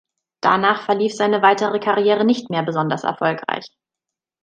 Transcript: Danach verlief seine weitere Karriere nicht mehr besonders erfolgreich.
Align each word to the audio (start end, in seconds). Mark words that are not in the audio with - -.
Danach 0.41 0.81
verlief 0.81 1.13
seine 1.13 1.43
weitere 1.43 1.77
Karriere 1.79 2.25
nicht 2.25 2.49
mehr 2.49 2.63
besonders 2.63 3.03
erfolgreich. 3.03 3.71